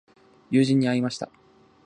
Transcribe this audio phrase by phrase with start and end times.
[0.49, 1.29] 友人に会いました。